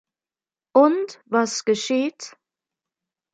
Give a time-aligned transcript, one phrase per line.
[0.73, 2.35] Und was geschieht?